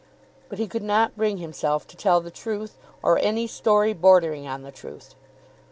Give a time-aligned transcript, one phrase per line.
[0.49, 4.63] But he could not bring himself to tell the truth, or any story bordering on
[4.63, 5.13] the truth.